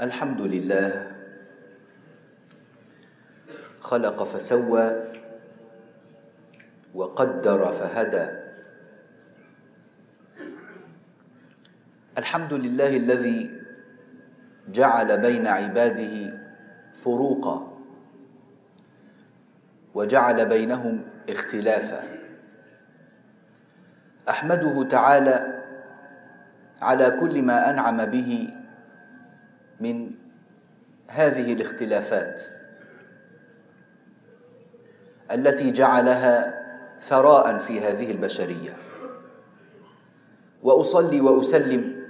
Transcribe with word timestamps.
الحمد 0.00 0.40
لله 0.40 1.12
خلق 3.80 4.24
فسوى 4.24 4.86
وقدر 6.94 7.72
فهدى. 7.72 8.26
الحمد 12.18 12.52
لله 12.52 12.96
الذي 12.96 13.50
جعل 14.68 15.20
بين 15.20 15.46
عباده 15.46 16.38
فروقا 16.96 17.72
وجعل 19.94 20.48
بينهم 20.48 21.02
اختلافا. 21.28 22.02
أحمده 24.28 24.82
تعالى 24.82 25.62
على 26.82 27.16
كل 27.20 27.42
ما 27.42 27.70
أنعم 27.70 28.04
به 28.04 28.55
من 29.80 30.10
هذه 31.06 31.52
الاختلافات 31.52 32.42
التي 35.32 35.70
جعلها 35.70 36.66
ثراء 37.00 37.58
في 37.58 37.80
هذه 37.80 38.10
البشرية. 38.10 38.76
وأصلي 40.62 41.20
وأسلم 41.20 42.02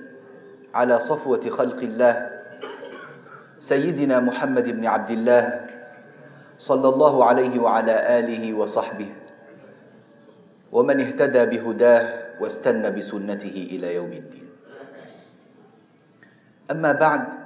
على 0.74 1.00
صفوة 1.00 1.40
خلق 1.40 1.78
الله 1.82 2.30
سيدنا 3.58 4.20
محمد 4.20 4.68
بن 4.68 4.86
عبد 4.86 5.10
الله 5.10 5.66
صلى 6.58 6.88
الله 6.88 7.24
عليه 7.24 7.58
وعلى 7.58 8.18
آله 8.18 8.54
وصحبه 8.54 9.08
ومن 10.72 11.00
اهتدى 11.00 11.46
بهداه 11.46 12.26
واستنى 12.40 12.90
بسنته 12.90 13.68
إلى 13.70 13.94
يوم 13.94 14.12
الدين. 14.12 14.48
أما 16.70 16.92
بعد 16.92 17.45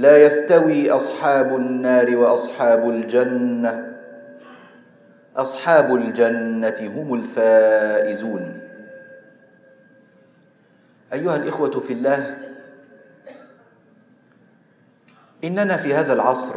لا 0.00 0.24
يستوي 0.24 0.90
أصحاب 0.90 1.56
النار 1.56 2.16
وأصحاب 2.16 2.90
الجنة. 2.90 3.96
أصحاب 5.36 5.94
الجنة 5.94 6.74
هم 6.80 7.14
الفائزون. 7.14 8.60
أيها 11.12 11.36
الإخوة 11.36 11.70
في 11.80 11.92
الله 11.92 12.38
إننا 15.44 15.76
في 15.76 15.94
هذا 15.94 16.12
العصر 16.12 16.56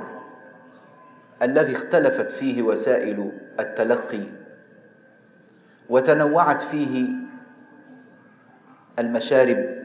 الذي 1.41 1.73
اختلفت 1.73 2.31
فيه 2.31 2.61
وسائل 2.61 3.31
التلقي 3.59 4.23
وتنوعت 5.89 6.61
فيه 6.61 7.09
المشارب 8.99 9.83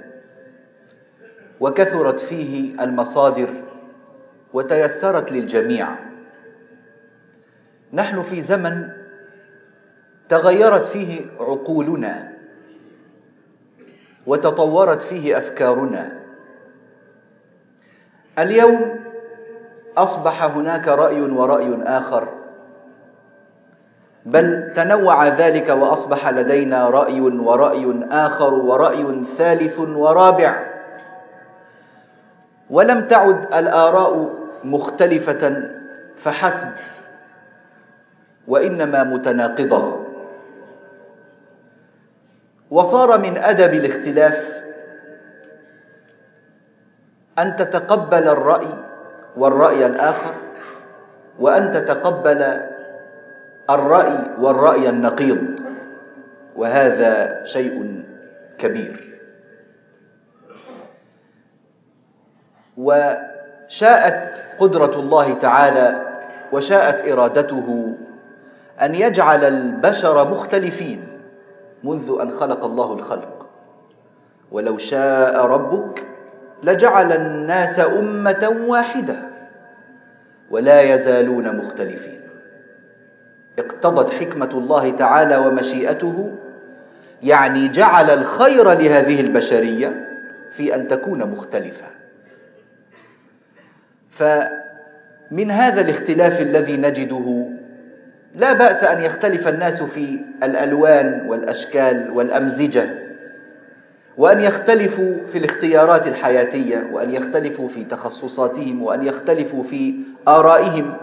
وكثرت 1.60 2.20
فيه 2.20 2.82
المصادر 2.84 3.48
وتيسرت 4.52 5.32
للجميع. 5.32 5.88
نحن 7.92 8.22
في 8.22 8.40
زمن 8.40 8.88
تغيرت 10.28 10.86
فيه 10.86 11.20
عقولنا 11.40 12.32
وتطورت 14.26 15.02
فيه 15.02 15.38
أفكارنا. 15.38 16.18
اليوم 18.38 19.00
أصبح 19.96 20.44
هناك 20.44 20.88
رأي 20.88 21.20
ورأي 21.20 21.82
آخر 21.82 22.28
بل 24.26 24.72
تنوع 24.76 25.28
ذلك 25.28 25.68
وأصبح 25.68 26.28
لدينا 26.28 26.90
رأي 26.90 27.20
ورأي 27.20 28.00
آخر 28.10 28.54
ورأي 28.54 29.24
ثالث 29.24 29.78
ورابع. 29.78 30.77
ولم 32.70 33.00
تعد 33.08 33.54
الآراء 33.54 34.34
مختلفة 34.64 35.70
فحسب 36.16 36.72
وإنما 38.48 39.04
متناقضة. 39.04 40.04
وصار 42.70 43.18
من 43.18 43.36
أدب 43.36 43.74
الاختلاف 43.74 44.64
أن 47.38 47.56
تتقبل 47.56 48.28
الرأي 48.28 48.74
والرأي 49.36 49.86
الآخر 49.86 50.34
وأن 51.38 51.70
تتقبل 51.70 52.60
الرأي 53.70 54.18
والرأي 54.38 54.88
النقيض 54.88 55.60
وهذا 56.56 57.44
شيء 57.44 58.04
كبير. 58.58 59.07
وشاءت 62.78 64.44
قدرة 64.58 65.00
الله 65.00 65.34
تعالى 65.34 66.02
وشاءت 66.52 67.12
إرادته 67.12 67.94
أن 68.82 68.94
يجعل 68.94 69.44
البشر 69.44 70.30
مختلفين 70.30 71.08
منذ 71.84 72.18
أن 72.22 72.30
خلق 72.30 72.64
الله 72.64 72.92
الخلق. 72.92 73.46
ولو 74.52 74.78
شاء 74.78 75.46
ربك 75.46 76.06
لجعل 76.62 77.12
الناس 77.12 77.80
أمة 77.80 78.56
واحدة 78.66 79.16
ولا 80.50 80.82
يزالون 80.82 81.56
مختلفين. 81.56 82.20
اقتضت 83.58 84.10
حكمة 84.10 84.50
الله 84.54 84.90
تعالى 84.90 85.36
ومشيئته 85.36 86.34
يعني 87.22 87.68
جعل 87.68 88.10
الخير 88.10 88.72
لهذه 88.72 89.20
البشرية 89.20 90.08
في 90.52 90.74
أن 90.74 90.88
تكون 90.88 91.30
مختلفة. 91.30 91.97
فمن 94.18 95.50
هذا 95.50 95.80
الاختلاف 95.80 96.40
الذي 96.40 96.76
نجده 96.76 97.46
لا 98.34 98.52
بأس 98.52 98.84
أن 98.84 99.02
يختلف 99.02 99.48
الناس 99.48 99.82
في 99.82 100.20
الألوان 100.42 101.26
والأشكال 101.28 102.10
والأمزجة 102.10 102.88
وأن 104.16 104.40
يختلفوا 104.40 105.14
في 105.28 105.38
الاختيارات 105.38 106.06
الحياتية 106.06 106.90
وأن 106.92 107.10
يختلفوا 107.10 107.68
في 107.68 107.84
تخصصاتهم 107.84 108.82
وأن 108.82 109.02
يختلفوا 109.02 109.62
في 109.62 109.94
آرائهم 110.28 110.96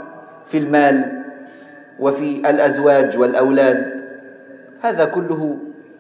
في 0.48 0.58
المال 0.58 1.22
وفي 2.00 2.50
الأزواج 2.50 3.18
والأولاد. 3.18 4.06
هذا 4.82 5.06
كله 5.06 5.58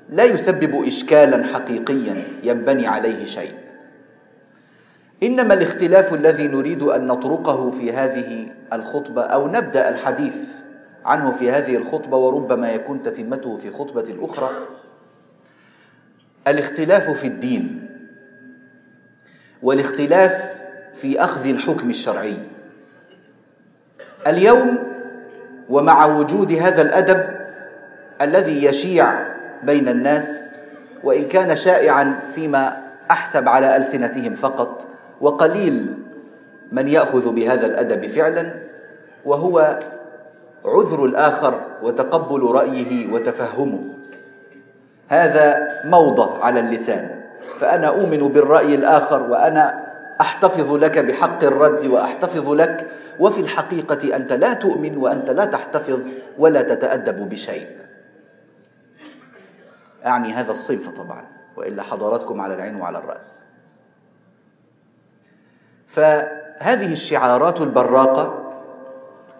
لا 0.09 0.23
يسبب 0.23 0.87
اشكالا 0.87 1.43
حقيقيا 1.43 2.23
ينبني 2.43 2.87
عليه 2.87 3.25
شيء. 3.25 3.64
إنما 5.25 5.53
الاختلاف 5.53 6.13
الذي 6.13 6.47
نريد 6.47 6.83
أن 6.83 7.07
نطرقه 7.07 7.71
في 7.71 7.91
هذه 7.91 8.47
الخطبة 8.73 9.21
أو 9.21 9.47
نبدأ 9.47 9.89
الحديث 9.89 10.49
عنه 11.05 11.31
في 11.31 11.51
هذه 11.51 11.75
الخطبة 11.77 12.17
وربما 12.17 12.69
يكون 12.69 13.01
تتمته 13.01 13.57
في 13.57 13.71
خطبة 13.71 14.15
أخرى 14.21 14.49
الاختلاف 16.47 17.09
في 17.09 17.27
الدين 17.27 17.89
والاختلاف 19.63 20.61
في 20.93 21.19
أخذ 21.19 21.49
الحكم 21.49 21.89
الشرعي. 21.89 22.37
اليوم 24.27 24.77
ومع 25.69 26.05
وجود 26.05 26.51
هذا 26.51 26.81
الأدب 26.81 27.35
الذي 28.21 28.65
يشيع 28.65 29.13
بين 29.63 29.87
الناس 29.87 30.57
وإن 31.03 31.27
كان 31.27 31.55
شائعا 31.55 32.19
فيما 32.35 32.81
أحسب 33.11 33.49
على 33.49 33.77
ألسنتهم 33.77 34.35
فقط 34.35 34.94
وقليل 35.21 35.97
من 36.71 36.87
يأخذ 36.87 37.31
بهذا 37.33 37.65
الأدب 37.65 38.07
فعلا 38.07 38.53
وهو 39.25 39.79
عذر 40.65 41.05
الآخر 41.05 41.61
وتقبل 41.83 42.41
رأيه 42.41 43.13
وتفهمه. 43.13 43.83
هذا 45.07 45.67
موضه 45.85 46.43
على 46.43 46.59
اللسان. 46.59 47.21
فأنا 47.59 47.87
أؤمن 47.87 48.17
بالرأي 48.17 48.75
الآخر 48.75 49.23
وأنا 49.31 49.85
أحتفظ 50.21 50.73
لك 50.73 50.99
بحق 50.99 51.43
الرد 51.43 51.85
وأحتفظ 51.85 52.49
لك 52.49 52.87
وفي 53.19 53.41
الحقيقة 53.41 54.15
أنت 54.15 54.33
لا 54.33 54.53
تؤمن 54.53 54.97
وأنت 54.97 55.29
لا 55.29 55.45
تحتفظ 55.45 55.99
ولا 56.37 56.61
تتأدب 56.61 57.29
بشيء. 57.29 57.67
أعني 60.05 60.33
هذا 60.33 60.51
الصنف 60.51 60.89
طبعا 60.89 61.25
وإلا 61.57 61.83
حضراتكم 61.83 62.41
على 62.41 62.53
العين 62.53 62.75
وعلى 62.75 62.97
الرأس. 62.97 63.45
فهذه 65.95 66.93
الشعارات 66.93 67.61
البراقة 67.61 68.51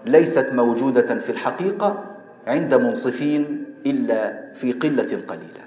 ليست 0.05 0.49
موجودة 0.53 1.19
في 1.19 1.31
الحقيقة 1.31 2.03
عند 2.47 2.73
منصفين 2.73 3.65
إلا 3.85 4.53
في 4.53 4.71
قلة 4.71 5.21
قليلة. 5.27 5.65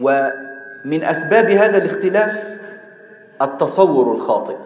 ومن 0.00 1.04
أسباب 1.04 1.50
هذا 1.50 1.76
الاختلاف 1.76 2.58
التصور 3.42 4.14
الخاطئ. 4.14 4.56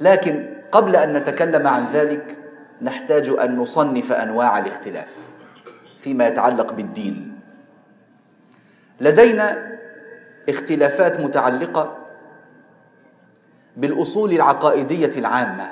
لكن 0.00 0.54
قبل 0.72 0.96
أن 0.96 1.12
نتكلم 1.12 1.66
عن 1.66 1.84
ذلك 1.92 2.36
نحتاج 2.82 3.28
أن 3.28 3.56
نصنف 3.56 4.12
أنواع 4.12 4.58
الاختلاف 4.58 5.16
فيما 5.98 6.26
يتعلق 6.28 6.72
بالدين. 6.72 7.40
لدينا 9.00 9.78
اختلافات 10.48 11.20
متعلقة 11.20 11.99
بالأصول 13.80 14.32
العقائدية 14.32 15.10
العامة. 15.16 15.70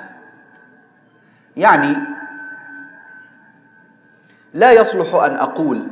يعني 1.57 1.95
لا 4.53 4.71
يصلح 4.71 5.15
أن 5.15 5.31
أقول 5.35 5.87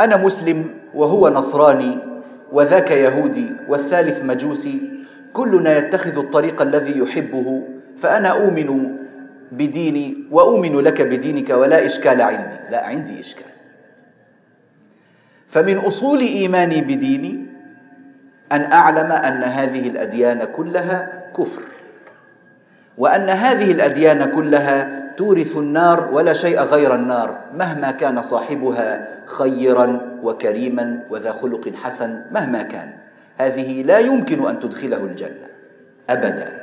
أنا 0.00 0.16
مسلم 0.16 0.74
وهو 0.94 1.28
نصراني 1.28 1.98
وذاك 2.52 2.90
يهودي 2.90 3.52
والثالث 3.68 4.22
مجوسي 4.22 5.04
كلنا 5.32 5.78
يتخذ 5.78 6.18
الطريق 6.18 6.62
الذي 6.62 6.98
يحبه 6.98 7.62
فأنا 7.98 8.28
أؤمن 8.28 8.96
بديني 9.52 10.16
وأؤمن 10.30 10.80
لك 10.80 11.02
بدينك 11.02 11.50
ولا 11.50 11.86
إشكال 11.86 12.22
عندي. 12.22 12.56
لا 12.70 12.86
عندي 12.86 13.20
إشكال. 13.20 13.52
فمن 15.48 15.78
أصول 15.78 16.18
إيماني 16.20 16.80
بديني 16.80 17.41
أن 18.52 18.72
أعلم 18.72 19.12
أن 19.12 19.42
هذه 19.42 19.88
الأديان 19.88 20.44
كلها 20.44 21.22
كفر 21.36 21.62
وأن 22.98 23.30
هذه 23.30 23.72
الأديان 23.72 24.24
كلها 24.30 25.02
تورث 25.16 25.56
النار 25.56 26.08
ولا 26.12 26.32
شيء 26.32 26.60
غير 26.60 26.94
النار 26.94 27.38
مهما 27.54 27.90
كان 27.90 28.22
صاحبها 28.22 29.08
خيرا 29.26 30.00
وكريما 30.22 31.00
وذا 31.10 31.32
خلق 31.32 31.72
حسن 31.82 32.22
مهما 32.32 32.62
كان. 32.62 32.92
هذه 33.36 33.82
لا 33.82 33.98
يمكن 33.98 34.48
أن 34.48 34.60
تدخله 34.60 34.96
الجنة 34.96 35.48
ابدا. 36.10 36.62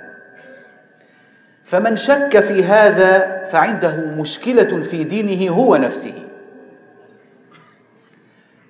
فمن 1.66 1.96
شك 1.96 2.40
في 2.40 2.64
هذا 2.64 3.44
فعنده 3.52 3.96
مشكلة 3.96 4.82
في 4.82 5.04
دينه 5.04 5.54
هو 5.54 5.76
نفسه. 5.76 6.28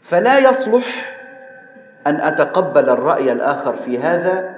فلا 0.02 0.40
يصلح 0.40 1.09
أن 2.10 2.22
أتقبل 2.22 2.90
الرأي 2.90 3.32
الآخر 3.32 3.74
في 3.74 4.00
هذا 4.00 4.50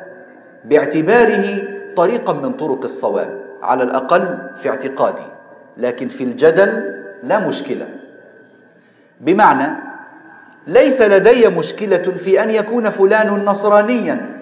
باعتباره 0.66 1.64
طريقا 1.96 2.34
من 2.34 2.54
طرق 2.54 2.84
الصواب 2.84 3.40
على 3.64 3.84
الأقل 3.84 4.38
في 4.58 4.70
اعتقادي 4.70 5.28
لكن 5.78 6.08
في 6.08 6.24
الجدل 6.24 7.02
لا 7.24 7.48
مشكلة. 7.48 7.88
بمعنى 9.22 9.68
ليس 10.68 11.02
لدي 11.02 11.48
مشكلة 11.48 11.98
في 11.98 12.44
أن 12.44 12.50
يكون 12.50 12.90
فلان 12.90 13.46
نصرانيا. 13.46 14.40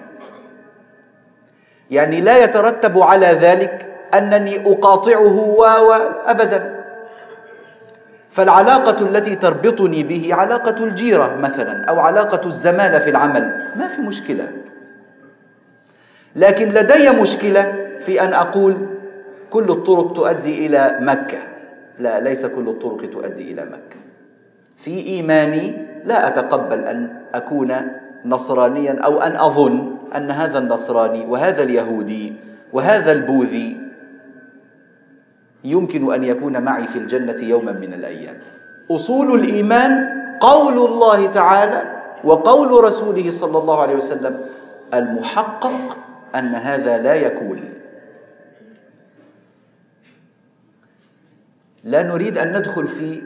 يعني 1.91 2.21
لا 2.21 2.43
يترتب 2.43 2.99
على 2.99 3.27
ذلك 3.27 3.87
أنني 4.13 4.71
أقاطعه 4.71 5.55
و 5.57 5.65
ابدا. 6.25 6.78
فالعلاقة 8.29 9.05
التي 9.05 9.35
تربطني 9.35 10.03
به 10.03 10.29
علاقة 10.31 10.83
الجيرة 10.83 11.35
مثلا 11.35 11.85
أو 11.85 11.99
علاقة 11.99 12.47
الزمالة 12.47 12.99
في 12.99 13.09
العمل. 13.09 13.73
ما 13.75 13.87
في 13.87 14.01
مشكلة. 14.01 14.51
لكن 16.35 16.69
لدي 16.69 17.09
مشكلة 17.09 17.73
في 17.99 18.21
أن 18.21 18.33
أقول 18.33 18.87
كل 19.49 19.69
الطرق 19.69 20.13
تؤدي 20.13 20.65
إلى 20.65 20.97
مكة. 21.01 21.37
لا 21.99 22.19
ليس 22.19 22.45
كل 22.45 22.67
الطرق 22.67 23.09
تؤدي 23.09 23.51
إلى 23.51 23.65
مكة. 23.65 23.99
في 24.77 25.07
إيماني 25.07 25.77
لا 26.05 26.27
أتقبل 26.27 26.79
أن 26.79 27.21
أكون 27.33 27.75
نصرانيا 28.25 28.99
أو 29.05 29.21
أن 29.21 29.35
أظن 29.35 29.95
أن 30.15 30.31
هذا 30.31 30.59
النصراني 30.59 31.25
وهذا 31.25 31.63
اليهودي 31.63 32.33
وهذا 32.73 33.11
البوذي 33.11 33.88
يمكن 35.63 36.13
أن 36.13 36.23
يكون 36.23 36.61
معي 36.61 36.87
في 36.87 36.95
الجنة 36.95 37.35
يوما 37.41 37.71
من 37.71 37.93
الأيام. 37.93 38.37
أصول 38.91 39.39
الإيمان 39.39 40.19
قول 40.39 40.73
الله 40.73 41.27
تعالى 41.27 41.83
وقول 42.23 42.83
رسوله 42.83 43.31
صلى 43.31 43.57
الله 43.57 43.81
عليه 43.81 43.95
وسلم 43.95 44.41
المحقق 44.93 45.97
أن 46.35 46.55
هذا 46.55 46.97
لا 46.97 47.13
يكون. 47.13 47.73
لا 51.83 52.03
نريد 52.03 52.37
أن 52.37 52.57
ندخل 52.57 52.87
في 52.87 53.21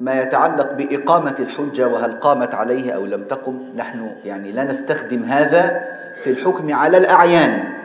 ما 0.00 0.20
يتعلق 0.20 0.72
بإقامة 0.72 1.34
الحجة 1.40 1.88
وهل 1.88 2.12
قامت 2.12 2.54
عليه 2.54 2.92
أو 2.92 3.06
لم 3.06 3.24
تقم. 3.24 3.72
نحن 3.76 4.10
يعني 4.24 4.52
لا 4.52 4.64
نستخدم 4.64 5.22
هذا 5.22 5.84
في 6.22 6.30
الحكم 6.30 6.74
على 6.74 6.96
الأعيان. 6.96 7.77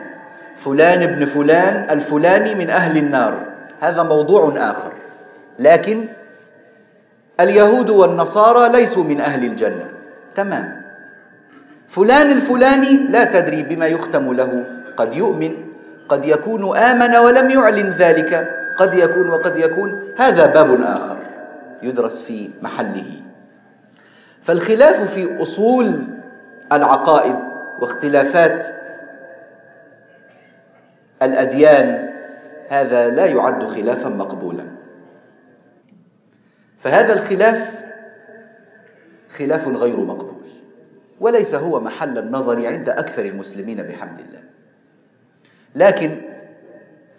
فلان 0.56 1.02
ابن 1.02 1.24
فلان 1.24 1.90
الفلاني 1.90 2.54
من 2.54 2.70
أهل 2.70 2.98
النار. 2.98 3.34
هذا 3.80 4.02
موضوع 4.02 4.52
آخر. 4.56 4.92
لكن 5.58 6.04
اليهود 7.40 7.90
والنصارى 7.90 8.72
ليسوا 8.72 9.04
من 9.04 9.20
أهل 9.20 9.44
الجنة. 9.44 9.88
تمام. 10.34 10.82
فلان 11.88 12.30
الفلاني 12.30 12.96
لا 12.96 13.24
تدري 13.24 13.62
بما 13.62 13.86
يختم 13.86 14.32
له. 14.32 14.64
قد 14.96 15.14
يؤمن 15.14 15.52
قد 16.08 16.24
يكون 16.24 16.76
آمن 16.78 17.16
ولم 17.16 17.50
يعلن 17.50 17.90
ذلك. 17.90 18.50
قد 18.78 18.94
يكون 18.94 19.30
وقد 19.30 19.56
يكون. 19.56 20.00
هذا 20.16 20.46
باب 20.46 20.82
آخر 20.82 21.16
يدرس 21.82 22.22
في 22.22 22.50
محله. 22.62 23.20
فالخلاف 24.42 25.14
في 25.14 25.42
أصول 25.42 26.00
العقائد 26.72 27.36
واختلافات 27.80 28.66
الأديان 31.24 32.10
هذا 32.68 33.08
لا 33.08 33.26
يعد 33.26 33.64
خلافا 33.64 34.08
مقبولا. 34.08 34.64
فهذا 36.78 37.12
الخلاف 37.12 37.84
خلاف 39.30 39.68
غير 39.68 40.00
مقبول 40.00 40.34
وليس 41.20 41.54
هو 41.54 41.80
محل 41.80 42.18
النظر 42.18 42.66
عند 42.66 42.88
أكثر 42.88 43.24
المسلمين 43.24 43.82
بحمد 43.82 44.18
الله. 44.18 44.42
لكن 45.74 46.10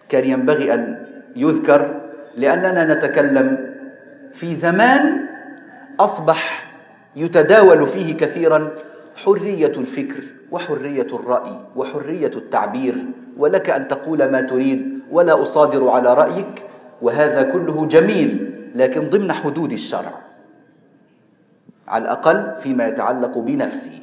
كان 0.08 0.24
ينبغي 0.24 0.74
أن 0.74 1.06
يذكر 1.36 2.00
لأننا 2.36 2.94
نتكلم 2.94 3.74
في 4.32 4.54
زمان 4.54 5.26
أصبح 6.00 6.72
يتداول 7.16 7.86
فيه 7.86 8.16
كثيرا 8.16 8.72
حرية 9.16 9.72
الفكر 9.76 10.22
وحرية 10.52 11.06
الرأي 11.12 11.60
وحرية 11.76 12.30
التعبير 12.36 13.04
ولك 13.36 13.70
أن 13.70 13.88
تقول 13.88 14.30
ما 14.30 14.40
تريد 14.40 15.00
ولا 15.10 15.42
أصادر 15.42 15.88
على 15.88 16.14
رأيك 16.14 16.66
وهذا 17.02 17.42
كله 17.42 17.86
جميل 17.86 18.52
لكن 18.74 19.10
ضمن 19.10 19.32
حدود 19.32 19.72
الشرع. 19.72 20.12
على 21.88 22.04
الأقل 22.04 22.54
فيما 22.58 22.86
يتعلق 22.86 23.38
بنفسي. 23.38 24.02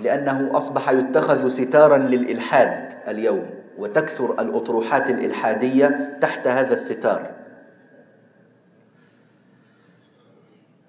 لأنه 0.00 0.56
أصبح 0.56 0.90
يتخذ 0.90 1.48
ستارا 1.48 1.98
للإلحاد 1.98 2.92
اليوم 3.08 3.46
وتكثر 3.78 4.32
الأطروحات 4.40 5.10
الإلحادية 5.10 6.18
تحت 6.20 6.46
هذا 6.46 6.72
الستار. 6.72 7.39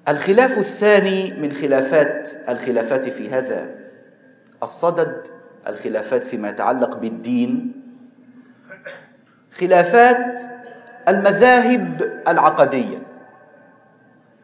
الخلاف 0.09 0.57
الثاني 0.57 1.33
من 1.41 1.51
خلافات 1.51 2.29
الخلافات 2.49 3.09
في 3.09 3.29
هذا 3.29 3.69
الصدد 4.63 5.27
الخلافات 5.67 6.23
فيما 6.23 6.49
يتعلق 6.49 6.97
بالدين 6.97 7.81
خلافات 9.51 10.41
المذاهب 11.07 12.11
العقدية 12.27 12.97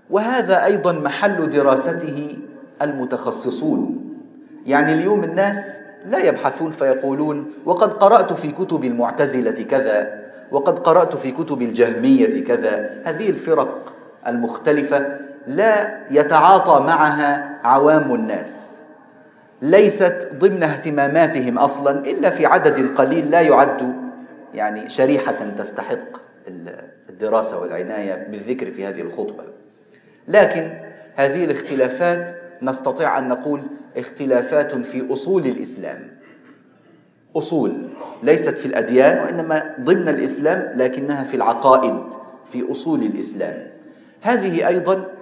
وهذا 0.10 0.66
أيضا 0.66 0.92
محل 0.92 1.50
دراسته 1.50 2.38
المتخصصون. 2.82 4.04
يعني 4.66 4.94
اليوم 4.94 5.24
الناس 5.24 5.80
لا 6.06 6.20
يبحثون 6.20 6.72
فيقولون 6.72 7.52
وقد 7.66 7.94
قرأت 7.94 8.34
في 8.34 8.52
كتب 8.52 8.84
المعتزلة 8.84 9.64
كذا 9.64 10.24
وقد 10.52 10.80
قرأت 10.80 11.16
في 11.16 11.32
كتب 11.32 11.62
الجهمية 11.62 12.44
كذا. 12.44 13.02
هذه 13.06 13.30
الفرق 13.30 13.94
المختلفة 14.28 15.27
لا 15.48 16.00
يتعاطى 16.12 16.84
معها 16.84 17.60
عوام 17.64 18.16
الناس. 18.16 18.80
ليست 19.62 20.30
ضمن 20.36 20.64
اهتماماتهم 20.64 21.58
أصلا 21.58 22.06
إلا 22.06 22.30
في 22.30 22.46
عدد 22.46 22.98
قليل 22.98 23.32
لا 23.32 23.42
يعد 23.42 23.94
يعني 24.54 24.90
شريحة 24.90 25.50
تستحق 25.58 26.18
الدراسة 27.10 27.62
والعناية 27.62 28.28
بالذكر 28.28 28.72
في 28.72 28.86
هذه 28.86 29.02
الخطبة. 29.02 29.44
لكن 30.28 30.70
هذه 31.16 31.46
الاختلافات 31.46 32.36
نستطيع 32.62 33.18
أن 33.18 33.30
نقول 33.30 33.64
اختلافات 33.98 34.76
في 34.76 35.14
أصول 35.14 35.46
الإسلام. 35.46 36.08
أصول 37.36 37.88
ليست 38.24 38.58
في 38.58 38.66
الأديان 38.66 39.24
وإنما 39.24 39.76
ضمن 39.82 40.10
الإسلام 40.10 40.72
لكنها 40.76 41.24
في 41.24 41.36
العقائد 41.36 42.00
في 42.52 42.72
أصول 42.72 43.04
الإسلام. 43.04 43.68
هذه 44.22 44.68
أيضا 44.68 45.17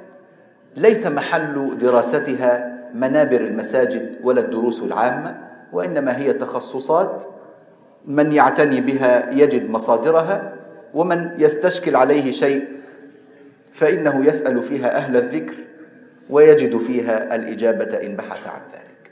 ليس 0.75 1.08
محل 1.08 1.77
دراستها 1.77 2.75
منابر 2.94 3.41
المساجد 3.41 4.15
ولا 4.24 4.41
الدروس 4.41 4.84
العامة 4.84 5.38
وإنما 5.74 6.17
هي 6.17 6.34
تخصصات 6.34 7.25
من 8.05 8.34
يعتني 8.34 8.82
بها 8.82 9.34
يجد 9.34 9.70
مصادرها 9.70 10.53
ومن 10.94 11.32
يستشكل 11.38 11.96
عليه 11.96 12.32
شيء 12.32 12.65
فإنه 13.72 14.25
يسأل 14.25 14.62
فيها 14.62 14.96
أهل 14.96 15.17
الذكر 15.17 15.55
ويجد 16.29 16.77
فيها 16.77 17.36
الإجابة 17.36 17.98
إن 18.05 18.15
بحث 18.15 18.48
عن 18.48 18.62
ذلك. 18.74 19.12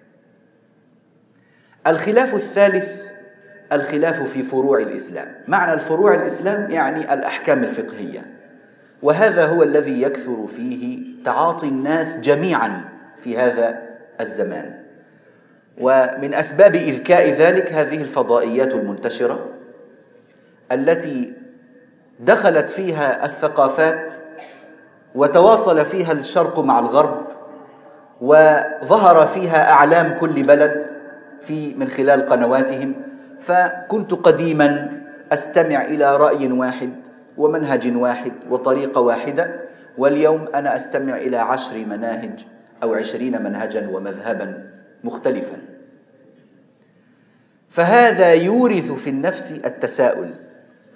الخلاف 1.88 2.36
الثالث 2.36 3.03
الخلاف 3.74 4.24
في 4.24 4.43
فروع 4.43 4.79
الإسلام. 4.79 5.27
معنى 5.48 5.74
الفروع 5.74 6.13
الإسلام 6.13 6.72
يعني 6.72 7.13
الأحكام 7.13 7.63
الفقهية 7.63 8.25
وهذا 9.01 9.46
هو 9.46 9.63
الذي 9.63 10.01
يكثر 10.01 10.48
فيه 10.48 11.12
تعاطي 11.25 11.68
الناس 11.68 12.18
جميعا 12.18 12.82
في 13.18 13.38
هذا 13.38 13.82
الزمان. 14.22 14.84
ومن 15.82 16.34
أسباب 16.34 16.75
إذكاء 16.75 17.30
ذلك 17.30 17.74
هذه 17.74 18.01
الفضائيات 18.01 18.74
المنتشرة 18.74 19.39
التي 20.72 21.34
دخلت 22.20 22.70
فيها 22.70 23.25
الثقافات 23.25 24.13
وتواصل 25.15 25.86
فيها 25.86 26.12
الشرق 26.12 26.60
مع 26.60 26.80
الغرب 26.80 27.27
وظهر 28.22 29.27
فيها 29.27 29.72
أعلام 29.72 30.18
كل 30.20 30.44
بلد 30.44 30.92
في 31.42 31.74
من 31.74 31.88
خلال 31.88 32.25
قنواتهم. 32.30 32.94
فكنت 33.39 34.13
قديما 34.13 35.01
أستمع 35.32 35.82
إلى 35.82 36.18
رأي 36.18 36.51
واحد 36.51 36.94
ومنهج 37.38 37.98
واحد 37.98 38.34
وطريقة 38.50 39.01
واحدة 39.01 39.62
واليوم 39.98 40.46
أنا 40.56 40.76
أستمع 40.76 41.18
إلى 41.18 41.38
عشر 41.38 41.78
مناهج 41.78 42.46
أو 42.84 42.94
عشرين 42.94 43.44
منهجا 43.44 43.90
ومذهبا 43.94 44.70
مختلفا. 45.04 45.58
فهذا 47.70 48.34
يورث 48.34 48.92
في 48.92 49.10
النفس 49.10 49.52
التساؤل 49.66 50.30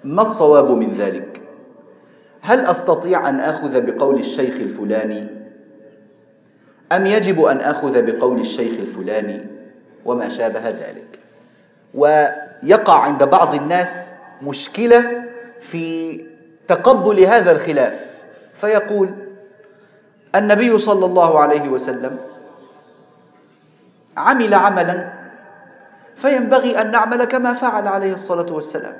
ما 0.04 0.22
الصواب 0.22 0.70
من 0.70 0.92
ذلك؟ 0.92 1.40
هل 2.40 2.66
أستطيع 2.66 3.28
أن 3.28 3.40
آخذ 3.40 3.80
بقول 3.80 4.20
الشيخ 4.20 4.54
الفلاني؟ 4.54 5.26
أم 6.92 7.06
يجب 7.06 7.44
أن 7.44 7.60
آخذ 7.60 8.02
بقول 8.02 8.40
الشيخ 8.40 8.80
الفلاني؟ 8.80 9.46
وما 10.04 10.28
شابه 10.28 10.68
ذلك. 10.68 11.18
ويقع 11.94 13.00
عند 13.00 13.24
بعض 13.24 13.54
الناس 13.54 14.12
مشكلة 14.42 15.24
في 15.60 16.20
تقبل 16.68 17.20
هذا 17.20 17.50
الخلاف. 17.50 18.17
فيقول 18.60 19.10
النبي 20.34 20.78
صلى 20.78 21.06
الله 21.06 21.40
عليه 21.40 21.68
وسلم 21.68 22.18
عمل 24.16 24.54
عملا 24.54 25.12
فينبغي 26.16 26.80
أن 26.80 26.90
نعمل 26.90 27.24
كما 27.24 27.54
فعل 27.54 27.88
عليه 27.88 28.14
الصلاة 28.14 28.52
والسلام. 28.52 28.96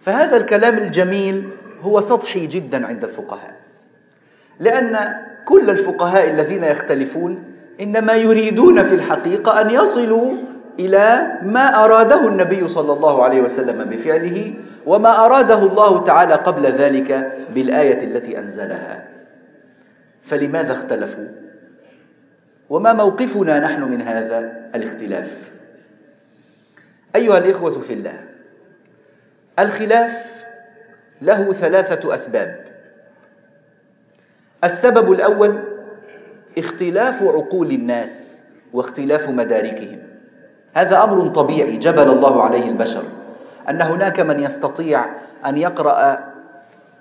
فهذا 0.00 0.36
الكلام 0.36 0.78
الجميل 0.78 1.48
هو 1.82 2.00
سطحي 2.00 2.46
جدا 2.46 2.86
عند 2.86 3.04
الفقهاء 3.04 3.54
لأن 4.58 5.14
كل 5.44 5.70
الفقهاء 5.70 6.30
الذين 6.30 6.64
يختلفون 6.64 7.44
إنما 7.80 8.12
يريدون 8.12 8.84
في 8.84 8.94
الحقيقة 8.94 9.60
أن 9.60 9.70
يصلوا 9.70 10.32
إلى 10.78 11.32
ما 11.42 11.84
أراده 11.84 12.28
النبي 12.28 12.68
صلى 12.68 12.92
الله 12.92 13.24
عليه 13.24 13.40
وسلم 13.40 13.84
بفعله 13.84 14.54
وما 14.86 15.26
أراده 15.26 15.58
الله 15.58 16.04
تعالى 16.04 16.34
قبل 16.34 16.66
ذلك 16.66 17.38
بالآية 17.54 18.04
التي 18.04 18.38
أنزلها. 18.38 19.08
فلماذا 20.22 20.72
اختلفوا؟ 20.72 21.26
وما 22.70 22.92
موقفنا 22.92 23.58
نحن 23.58 23.82
من 23.82 24.02
هذا؟ 24.02 24.70
الاختلاف. 24.74 25.50
أيها 27.16 27.38
الإخوة 27.38 27.80
في 27.80 27.92
الله 27.92 28.20
الخلاف 29.58 30.44
له 31.22 31.52
ثلاثة 31.52 32.14
أسباب. 32.14 32.64
السبب 34.64 35.12
الأول 35.12 35.58
اختلاف 36.58 37.22
عقول 37.22 37.70
الناس 37.70 38.40
واختلاف 38.72 39.28
مداركهم. 39.28 39.98
هذا 40.74 41.04
أمر 41.04 41.28
طبيعي 41.28 41.76
جبل 41.76 42.08
الله 42.10 42.42
عليه 42.42 42.68
البشر. 42.68 43.02
أن 43.68 43.82
هناك 43.82 44.20
من 44.20 44.40
يستطيع 44.40 45.04
أن 45.46 45.58
يقرأ 45.58 46.18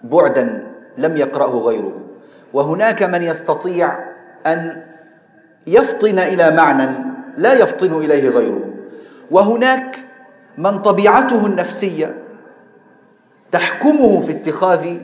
بعدا 0.04 0.68
لم 0.98 1.18
يقرأه 1.18 1.60
غيره. 1.60 1.94
وهناك 2.54 3.04
من 3.04 3.24
يستطيع 3.24 4.00
أن 4.48 4.84
يفطن 5.68 6.20
إلى 6.20 6.51
معنى 6.51 6.89
لا 7.38 7.54
يفطن 7.54 7.92
إليه 7.92 8.30
غيره. 8.30 8.63
وهناك 9.32 10.00
من 10.58 10.80
طبيعته 10.82 11.46
النفسية 11.46 12.16
تحكمه 13.51 14.22
في 14.22 14.32
اتخاذ 14.32 14.98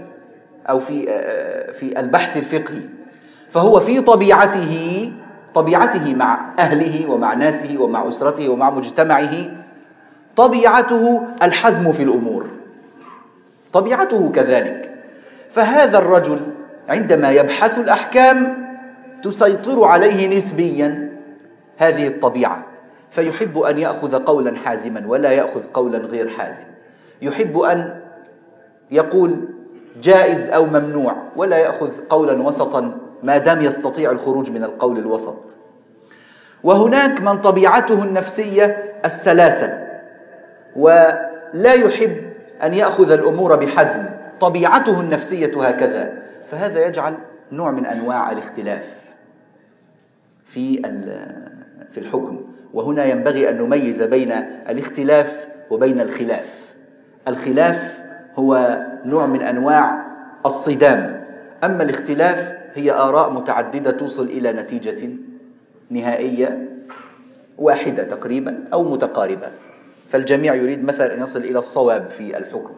أو 0.70 0.80
في 0.80 1.06
في 1.74 2.00
البحث 2.00 2.38
الفقهي. 2.38 2.82
فهو 3.50 3.80
في 3.80 4.02
طبيعته 4.02 5.12
طبيعته 5.54 6.16
مع 6.16 6.40
أهله 6.60 7.12
ومع 7.12 7.34
ناسه 7.34 7.78
ومع 7.80 8.08
أسرته 8.08 8.50
ومع 8.50 8.70
مجتمعه 8.70 9.65
طبيعته 10.36 11.22
الحزم 11.44 11.92
في 11.92 12.04
الأمور. 12.04 12.48
طبيعته 13.74 14.32
كذلك. 14.32 14.92
فهذا 15.50 15.98
الرجل 15.98 16.40
عندما 16.90 17.32
يبحث 17.32 17.78
الأحكام 17.78 18.66
تسيطر 19.24 19.84
عليه 19.84 20.38
نسبيا 20.38 21.20
هذه 21.78 22.08
الطبيعة. 22.08 22.66
فيحب 23.12 23.58
أن 23.58 23.78
يأخذ 23.78 24.24
قولا 24.24 24.58
حازما 24.58 25.04
ولا 25.08 25.32
يأخذ 25.32 25.64
قولا 25.74 25.98
غير 25.98 26.30
حازم. 26.30 26.64
يحب 27.22 27.60
أن 27.60 28.00
يقول 28.92 29.36
جائز 30.04 30.50
أو 30.50 30.66
ممنوع 30.66 31.16
ولا 31.36 31.58
يأخذ 31.58 31.92
قولا 32.10 32.44
وسطا 32.44 32.92
ما 33.24 33.38
دام 33.38 33.62
يستطيع 33.62 34.12
الخروج 34.12 34.52
من 34.52 34.64
القول 34.64 34.98
الوسط. 34.98 35.56
وهناك 36.64 37.22
من 37.22 37.42
طبيعته 37.42 38.04
النفسية 38.04 38.94
السلاسه 39.06 39.85
ولا 40.76 41.74
يحب 41.74 42.16
أن 42.64 42.74
يأخذ 42.74 43.12
الأمور 43.12 43.56
بحزم. 43.56 44.06
طبيعته 44.40 45.02
النفسية 45.02 45.64
هكذا. 45.64 46.24
فهذا 46.52 46.88
يجعل 46.88 47.14
نوع 47.52 47.72
من 47.72 47.86
أنواع 47.86 48.32
الاختلاف 48.32 49.02
في 50.46 50.82
في 51.92 52.00
الحكم. 52.00 52.42
وهنا 52.74 53.06
ينبغي 53.06 53.50
أن 53.50 53.58
نميز 53.58 54.02
بين 54.02 54.32
الاختلاف 54.70 55.48
وبين 55.70 56.02
الخلاف. 56.02 56.74
الخلاف 57.28 58.04
هو 58.36 58.82
نوع 59.06 59.26
من 59.26 59.42
أنواع 59.42 60.06
الصدام. 60.46 61.26
أما 61.64 61.84
الاختلاف 61.84 62.54
هي 62.76 62.92
آراء 62.92 63.30
متعددة 63.30 63.92
توصل 63.92 64.26
إلى 64.26 64.54
نتيجة 64.54 65.10
نهائية 65.90 66.70
واحدة 67.58 68.04
تقريبا 68.04 68.64
أو 68.74 68.84
متقاربه 68.84 69.48
فالجميع 70.16 70.56
يريد 70.56 70.84
مثلا 70.84 71.14
أن 71.14 71.22
يصل 71.22 71.40
إلى 71.40 71.60
الصواب 71.60 72.10
في 72.10 72.38
الحكم 72.38 72.76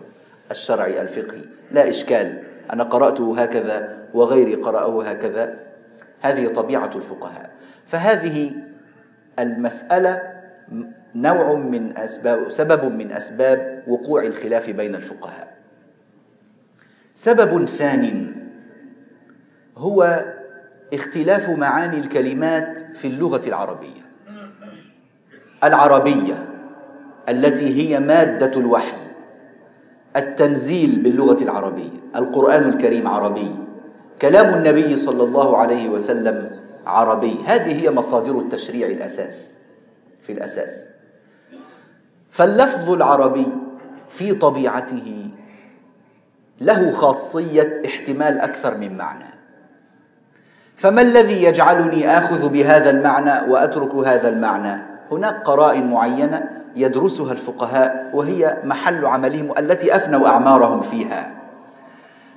الشرعي 0.52 1.02
الفقهي. 1.02 1.42
لا 1.72 1.90
إشكال. 1.90 2.44
أنا 2.74 2.84
قرأته 2.84 3.42
هكذا 3.42 4.08
وغيري 4.14 4.56
قراه 4.56 5.04
هكذا. 5.04 5.60
هذه 6.22 6.48
طبيعة 6.48 6.92
الفقهاء. 6.96 7.52
فهذه 7.86 8.52
المسألة 9.40 10.22
نوع 11.16 11.54
من 11.56 11.98
أسباب 11.98 12.50
سبب 12.50 12.92
من 12.92 13.12
أسباب 13.12 13.84
وقوع 13.88 14.24
الخلاف 14.24 14.70
بين 14.70 14.96
الفقهاء. 14.96 15.58
سبب 17.14 17.66
ثان 17.66 18.36
هو 19.78 20.26
اختلاف 20.94 21.50
معاني 21.50 21.98
الكلمات 21.98 22.80
في 22.80 23.08
اللغة 23.08 23.42
العربية. 23.48 24.02
العربية. 25.64 26.57
التي 27.30 27.76
هي 27.76 28.00
مادة 28.00 28.60
الوحي 28.60 28.98
التنزيل 30.16 31.00
باللغة 31.00 31.44
العربية 31.44 31.90
القرآن 32.16 32.70
الكريم 32.70 33.08
عربي 33.08 33.56
كلام 34.22 34.54
النبي 34.54 34.98
صلى 34.98 35.24
الله 35.24 35.58
عليه 35.58 35.90
وسلم 35.90 36.52
عربي. 36.88 37.38
هذه 37.46 37.82
هي 37.82 37.92
مصادر 37.92 38.40
التشريع 38.40 38.88
الأساس 38.88 39.58
في 40.24 40.32
الأساس. 40.34 40.90
فاللفظ 42.32 42.90
العربي 42.90 43.48
في 44.10 44.34
طبيعته 44.34 45.32
له 46.62 46.92
خاصية 46.92 47.82
احتمال 47.86 48.40
أكثر 48.40 48.78
من 48.78 48.98
معنى. 48.98 49.38
فما 50.76 51.02
الذي 51.02 51.44
يجعلني 51.44 52.18
آخذ 52.18 52.50
بهذا 52.50 52.90
المعنى 52.90 53.52
وأترك 53.52 53.96
هذا 53.96 54.30
المعنى؟ 54.30 54.82
هناك 55.12 55.44
قرائن 55.44 55.90
معينة 55.90 56.57
يدرسها 56.76 57.32
الفقهاء 57.32 58.10
وهي 58.14 58.58
محل 58.64 59.06
عملهم 59.06 59.54
التي 59.58 59.96
أفنوا 59.96 60.28
أعمارهم 60.28 60.82
فيها. 60.82 61.32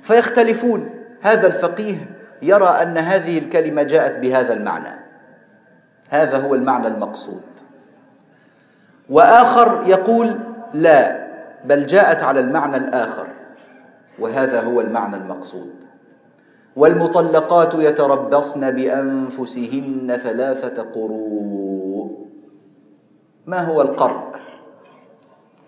فيختلفون. 0.01 0.89
هذا 1.21 1.47
الفقيه 1.47 1.95
يرى 2.41 2.67
أن 2.67 2.97
هذه 2.97 3.37
الكلمة 3.37 3.83
جاءت 3.83 4.19
بهذا 4.19 4.53
المعنى. 4.53 4.99
هذا 6.09 6.37
هو 6.37 6.55
المعنى 6.55 6.87
المقصود. 6.87 7.43
وآخر 9.09 9.83
يقول 9.87 10.39
لا 10.73 11.27
بل 11.65 11.85
جاءت 11.85 12.23
على 12.23 12.39
المعنى 12.39 12.77
الآخر 12.77 13.27
وهذا 14.19 14.61
هو 14.61 14.81
المعنى 14.81 15.15
المقصود. 15.15 15.75
والمطلقات 16.75 17.73
يتربصن 17.73 18.71
بأنفسهن 18.71 20.17
ثلاثة 20.23 20.83
قروء 20.83 21.70
ما 23.45 23.59
هو 23.59 23.81
القرء؟ 23.81 24.31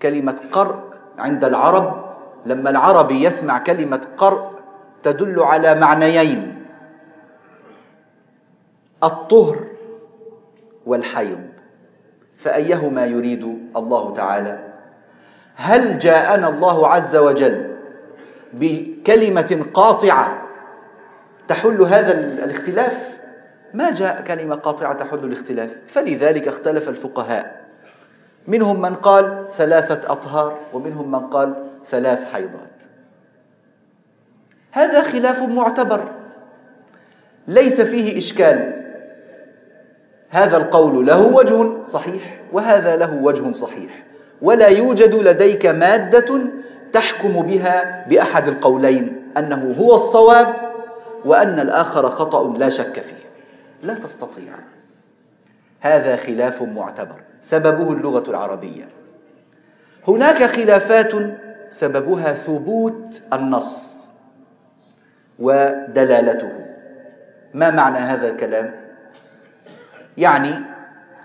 كلمة 0.02 0.40
قرء 0.52 0.80
عند 1.18 1.46
العرب 1.46 2.16
لما 2.46 2.70
العربي 2.70 3.24
يسمع 3.24 3.58
كلمة 3.58 4.02
قرء 4.18 4.52
تدل 5.04 5.40
على 5.40 5.76
معنيين 5.76 6.66
الطهر 9.04 9.68
والحيض. 10.86 11.42
فأيهما 12.38 13.06
يريد 13.06 13.70
الله 13.78 14.14
تعالى؟ 14.14 14.74
هل 15.56 16.00
جاءنا 16.00 16.50
الله 16.50 16.88
عز 16.88 17.16
وجل 17.16 17.76
بكلمة 18.54 19.66
قاطعة 19.74 20.42
تحل 21.48 21.82
هذا 21.82 22.20
الاختلاف؟ 22.44 23.20
ما 23.74 23.92
جاء 23.92 24.22
كلمة 24.22 24.56
قاطعة 24.56 24.94
تحل 24.94 25.20
الاختلاف 25.20 25.80
فلذلك 25.88 26.48
اختلف 26.48 26.90
الفقهاء. 26.90 27.63
منهم 28.48 28.82
من 28.82 28.96
قال 28.96 29.46
ثلاثة 29.54 30.12
أطهار 30.12 30.58
ومنهم 30.74 31.12
من 31.12 31.20
قال 31.20 31.54
ثلاث 31.86 32.34
حيضات. 32.34 32.84
هذا 34.72 35.04
خلاف 35.04 35.42
معتبر. 35.42 36.04
ليس 37.48 37.82
فيه 37.82 38.18
إشكال. 38.18 38.84
هذا 40.30 40.58
القول 40.58 41.06
له 41.06 41.22
وجه 41.22 41.84
صحيح 41.84 42.42
وهذا 42.52 42.96
له 42.96 43.16
وجه 43.16 43.54
صحيح. 43.54 44.04
ولا 44.42 44.68
يوجد 44.68 45.16
لديك 45.16 45.66
مادة 45.66 46.40
تحكم 46.94 47.42
بها 47.42 48.08
بأحد 48.08 48.48
القولين 48.48 49.32
أنه 49.38 49.76
هو 49.80 49.96
الصواب 49.96 50.56
وأن 51.26 51.60
الآخر 51.60 52.10
خطأ 52.10 52.58
لا 52.58 52.70
شك 52.70 53.00
فيه. 53.00 53.24
لا 53.84 53.94
تستطيع. 53.94 54.54
هذا 55.84 56.16
خلاف 56.16 56.62
معتبر 56.62 57.22
سببه 57.42 57.92
اللغة 57.92 58.30
العربية. 58.30 58.90
هناك 60.08 60.44
خلافات 60.44 61.12
سببها 61.70 62.34
ثبوت 62.34 63.22
النص 63.34 64.10
ودلالته. 65.40 66.66
ما 67.54 67.70
معنى 67.70 67.98
هذا 67.98 68.30
الكلام؟ 68.30 68.74
يعني 70.18 70.56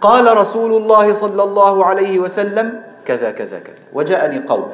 قال 0.00 0.36
رسول 0.36 0.82
الله 0.82 1.12
صلى 1.12 1.42
الله 1.42 1.84
عليه 1.84 2.18
وسلم 2.18 2.82
كذا 3.04 3.30
كذا 3.30 3.58
كذا 3.58 3.84
وجاءني 3.92 4.38
قول. 4.38 4.72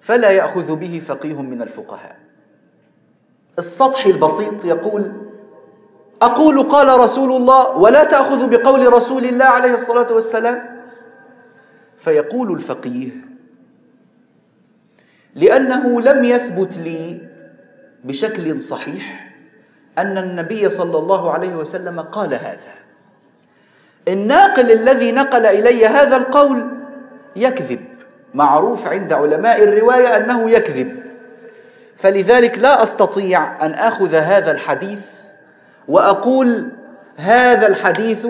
فلا 0.00 0.30
يأخذ 0.30 0.76
به 0.76 1.02
فقيه 1.06 1.42
من 1.42 1.62
الفقهاء. 1.62 2.16
السطحي 3.58 4.10
البسيط 4.10 4.64
يقول 4.64 5.12
أقول 6.22 6.62
قال 6.62 7.00
رسول 7.00 7.32
الله 7.32 7.76
ولا 7.76 8.04
تاخذ 8.04 8.50
بقول 8.50 8.92
رسول 8.92 9.24
الله 9.24 9.44
عليه 9.44 9.74
الصلاة 9.74 10.12
والسلام؟ 10.12 10.82
فيقول 11.98 12.52
الفقيه 12.52 13.10
لأنه 15.34 16.00
لم 16.00 16.24
يثبت 16.24 16.76
لي 16.76 17.20
بشكل 18.04 18.62
صحيح 18.62 19.32
أن 19.98 20.18
النبي 20.18 20.70
صلى 20.70 20.98
الله 20.98 21.32
عليه 21.32 21.56
وسلم 21.56 22.00
قال 22.00 22.34
هذا. 22.34 22.74
الناقل 24.08 24.72
الذي 24.72 25.12
نقل 25.12 25.46
إلي 25.46 25.86
هذا 25.86 26.16
القول 26.16 26.70
يكذب. 27.36 27.80
معروف 28.34 28.88
عند 28.88 29.12
علماء 29.12 29.64
الرواية 29.64 30.16
أنه 30.16 30.50
يكذب. 30.50 31.02
فلذلك 31.96 32.58
لا 32.58 32.82
أستطيع 32.82 33.66
أن 33.66 33.74
آخذ 33.74 34.14
هذا 34.14 34.52
الحديث 34.52 35.21
وأقول 35.88 36.68
هذا 37.16 37.66
الحديث 37.66 38.26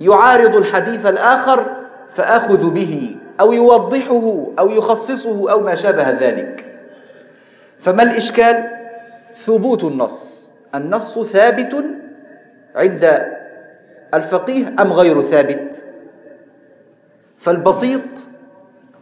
يعارض 0.00 0.56
الحديث 0.56 1.06
الآخر 1.06 1.64
فأخذ 2.14 2.70
به 2.70 3.16
أو 3.40 3.52
يوضحه 3.52 4.46
أو 4.58 4.70
يخصصه 4.70 5.50
أو 5.52 5.60
ما 5.60 5.74
شابه 5.74 6.10
ذلك. 6.10 6.64
فما 7.78 8.02
الإشكال؟ 8.02 8.70
ثبوت 9.34 9.84
النص. 9.84 10.50
النص 10.74 11.18
ثابت 11.18 11.84
عند 12.76 13.26
الفقيه 14.14 14.74
أم 14.80 14.92
غير 14.92 15.22
ثابت؟ 15.22 15.82
فالبسيط 17.38 18.02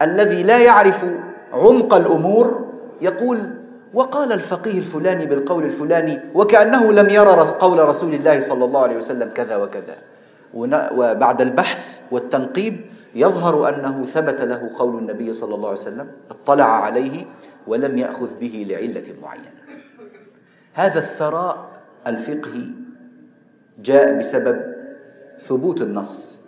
الذي 0.01 0.43
لا 0.43 0.57
يعرف 0.57 1.05
عمق 1.53 1.93
الأمور 1.93 2.65
يقول 3.01 3.49
وقال 3.95 4.33
الفقيه 4.33 4.79
الفلاني 4.79 5.25
بالقول 5.25 5.63
الفلاني 5.63 6.19
وكأنه 6.33 6.91
لم 6.93 7.09
يرى 7.09 7.31
قول 7.59 7.79
رسول 7.89 8.13
الله 8.13 8.39
صلى 8.39 8.65
الله 8.65 8.81
عليه 8.81 8.97
وسلم 8.97 9.29
كذا 9.29 9.55
وكذا. 9.55 9.95
وبعد 10.91 11.41
البحث 11.41 11.99
والتنقيب 12.11 12.81
يظهر 13.15 13.69
أنه 13.69 14.03
ثبت 14.03 14.41
له 14.41 14.69
قول 14.75 14.97
النبي 14.97 15.33
صلى 15.33 15.55
الله 15.55 15.69
عليه 15.69 15.79
وسلم 15.79 16.07
اطلع 16.31 16.83
عليه 16.83 17.25
ولم 17.67 17.97
يأخذ 17.97 18.27
به 18.39 18.65
لعلة 18.69 19.03
معينة. 19.23 19.51
هذا 20.73 20.99
الثراء 20.99 21.57
الفقهي 22.07 22.67
جاء 23.83 24.19
بسبب 24.19 24.61
ثبوت 25.39 25.81
النص 25.81 26.41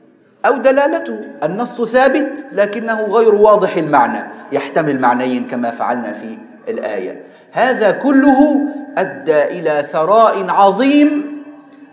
أو 0.46 0.58
دلالته. 0.58 1.20
النص 1.44 1.82
ثابت 1.82 2.46
لكنه 2.52 3.02
غير 3.02 3.36
واضح 3.36 3.76
المعنى 3.76 4.24
يحتمل 4.52 5.00
معنيين 5.00 5.48
كما 5.48 5.72
فعلنا 5.72 6.14
في 6.14 6.38
الآية. 6.68 7.22
هذا 7.52 7.92
كله 7.92 8.60
أدى 8.98 9.44
إلى 9.44 9.86
ثراء 9.92 10.50
عظيم 10.50 11.44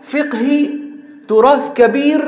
فقهي 0.01 0.69
تراث 1.27 1.73
كبير 1.73 2.21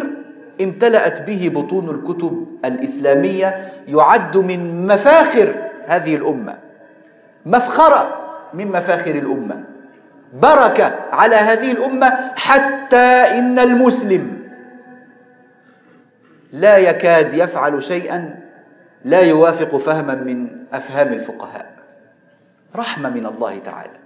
امتلأت 0.62 1.22
به 1.22 1.52
بطون 1.56 1.90
الكتب 1.90 2.48
الإسلامية 2.66 3.72
يعد 3.88 4.38
من 4.38 4.88
مفاخر 4.88 5.54
هذه 5.86 6.16
الأمة. 6.16 6.58
مفخرة 7.46 8.18
من 8.54 8.68
مفاخر 8.68 9.12
الأمة. 9.16 9.64
بركة 10.34 10.92
على 11.12 11.36
هذه 11.36 11.72
الأمة 11.72 12.14
حتى 12.36 13.38
إن 13.38 13.60
المسلم 13.60 14.38
لا 16.52 16.78
يكاد 16.78 17.34
يفعل 17.34 17.84
شيئا 17.84 18.36
لا 19.06 19.22
يوافق 19.22 19.78
فهما 19.78 20.16
من 20.16 20.48
أفهام 20.74 21.08
الفقهاء. 21.14 21.77
رحمة 22.75 23.10
من 23.10 23.25
الله 23.25 23.60
تعالى 23.60 23.99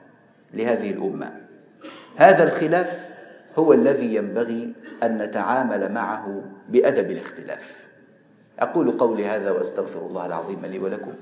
لهذه 0.53 0.91
الأمة. 0.91 1.41
هذا 2.15 2.43
الخلاف 2.43 3.11
هو 3.59 3.73
الذي 3.73 4.15
ينبغي 4.15 4.73
أن 5.03 5.17
نتعامل 5.17 5.91
معه 5.91 6.43
بأدب 6.69 7.11
الاختلاف. 7.11 7.85
أقول 8.59 8.91
قولي 8.91 9.25
هذا 9.25 9.51
وأستغفر 9.51 9.99
الله 9.99 10.25
العظيم 10.25 10.65
لي 10.65 10.79
ولكم 10.79 11.13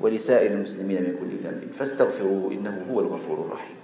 ولسائر 0.00 0.52
المسلمين 0.52 1.02
من 1.02 1.16
كل 1.20 1.48
ذنب. 1.48 1.72
فاستغفروه 1.72 2.52
إنه 2.52 2.86
هو 2.92 3.00
الغفور 3.00 3.40
الرحيم. 3.40 3.76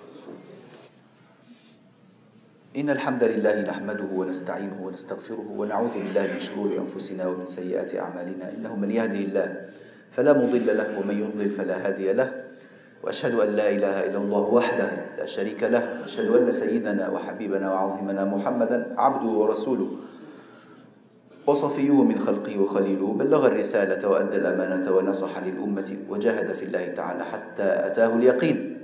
إن 2.76 2.90
الحمد 2.90 3.24
لله 3.24 3.62
نحمده 3.62 4.04
ونستعينه 4.12 4.82
ونستغفره 4.82 5.46
ونعوذ 5.56 5.92
بالله 5.92 6.32
من 6.32 6.38
شرور 6.38 6.78
أنفسنا 6.78 7.26
ومن 7.26 7.46
سيئات 7.46 7.94
أعمالنا. 7.94 8.50
إنه 8.50 8.76
من 8.76 8.90
يهده 8.90 9.18
الله 9.18 9.66
فلا 10.10 10.32
مضل 10.32 10.76
له 10.76 10.98
ومن 10.98 11.20
يضلل 11.20 11.50
فلا 11.52 11.86
هادي 11.86 12.12
له. 12.12 12.41
وأشهد 13.02 13.34
أن 13.34 13.48
لا 13.48 13.70
إله 13.70 14.06
إلا 14.06 14.18
الله 14.18 14.40
وحده 14.40 14.90
لا 15.18 15.26
شريك 15.26 15.62
له 15.62 16.00
وأشهد 16.00 16.26
أن 16.36 16.52
سيدنا 16.52 17.10
وحبيبنا 17.10 17.72
وعظيمنا 17.72 18.24
محمدا 18.24 18.94
عبده 18.98 19.28
ورسوله. 19.28 19.90
وصفيه 21.46 22.04
من 22.04 22.18
خلقه 22.18 22.60
وخليله 22.60 23.06
بلغ 23.18 23.46
الرسالة 23.46 24.08
وأدى 24.08 24.36
الأمانة 24.36 24.96
ونصح 24.96 25.38
للأمة 25.38 25.96
وجاهد 26.10 26.52
في 26.52 26.64
الله 26.64 26.86
تعالى 26.86 27.24
حتى 27.24 27.62
أتاه 27.62 28.14
اليقين. 28.14 28.78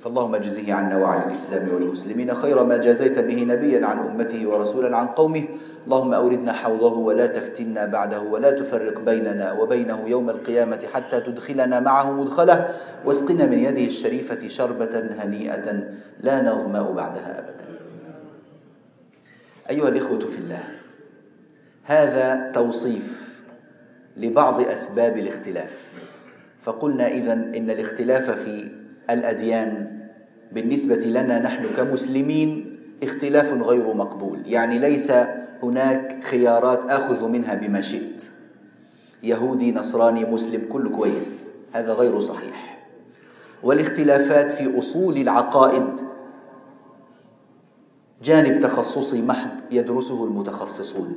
فاللهم 0.00 0.34
اجزه 0.34 0.72
عنا 0.72 0.96
وعن 0.96 1.28
الإسلام 1.28 1.68
والمسلمين 1.74 2.34
خير 2.34 2.64
ما 2.64 2.76
جازيت 2.76 3.18
به 3.18 3.44
نبيا 3.44 3.86
عن 3.86 3.98
أمته 3.98 4.48
ورسولا 4.48 4.96
عن 4.96 5.06
قومه. 5.06 5.44
اللهم 5.84 6.14
أوردنا 6.14 6.52
حوضه 6.52 6.98
ولا 6.98 7.26
تفتنا 7.26 7.86
بعده 7.86 8.20
ولا 8.20 8.50
تفرق 8.50 9.00
بيننا 9.00 9.52
وبينه 9.52 10.08
يوم 10.08 10.30
القيامة 10.30 10.82
حتى 10.92 11.20
تدخلنا 11.20 11.80
معه 11.80 12.12
مدخله. 12.12 12.74
واسقنا 13.04 13.46
من 13.46 13.58
يده 13.58 13.84
الشريفة 13.84 14.48
شربة 14.48 15.02
هنيئة 15.18 15.82
لا 16.20 16.42
نظمأ 16.42 16.90
بعدها 16.90 17.38
أبدا. 17.38 17.64
أيها 19.70 19.88
الإخوة 19.88 20.18
في 20.18 20.38
الله 20.38 20.64
هذا 21.84 22.50
توصيف 22.54 23.38
لبعض 24.16 24.60
أسباب 24.60 25.16
الاختلاف. 25.16 25.92
فقلنا 26.62 27.08
إذن 27.08 27.54
إن 27.54 27.70
الاختلاف 27.70 28.30
في 28.30 28.68
الأديان 29.10 30.00
بالنسبة 30.52 30.96
لنا 30.96 31.38
نحن 31.38 31.64
كمسلمين 31.76 32.78
اختلاف 33.02 33.52
غير 33.52 33.94
مقبول. 33.94 34.38
يعني 34.46 34.78
ليس 34.78 35.12
هناك 35.62 36.24
خيارات 36.24 36.84
آخذ 36.84 37.28
منها 37.28 37.54
بما 37.54 37.80
شئت. 37.80 38.30
يهودي 39.22 39.72
نصراني 39.72 40.24
مسلم 40.24 40.68
كل 40.72 40.88
كويس. 40.88 41.50
هذا 41.72 41.92
غير 41.92 42.20
صحيح. 42.20 42.78
والاختلافات 43.62 44.52
في 44.52 44.78
أصول 44.78 45.16
العقائد. 45.16 46.00
جانب 48.22 48.60
تخصصي 48.60 49.22
محض 49.22 49.50
يدرسه 49.70 50.24
المتخصصون. 50.24 51.16